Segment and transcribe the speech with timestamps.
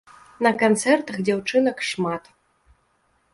[0.45, 2.23] На канцэртах дзяўчынак шмат!